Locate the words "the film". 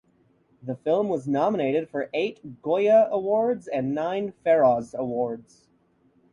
0.63-1.09